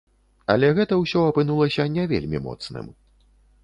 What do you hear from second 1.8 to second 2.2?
не